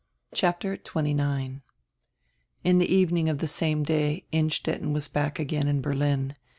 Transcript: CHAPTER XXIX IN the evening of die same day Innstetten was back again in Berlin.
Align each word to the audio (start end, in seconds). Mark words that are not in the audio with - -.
CHAPTER 0.33 0.77
XXIX 0.77 1.61
IN 2.63 2.79
the 2.79 2.91
evening 2.91 3.29
of 3.29 3.37
die 3.37 3.45
same 3.45 3.83
day 3.83 4.25
Innstetten 4.31 4.93
was 4.93 5.07
back 5.07 5.37
again 5.37 5.67
in 5.67 5.79
Berlin. 5.79 6.35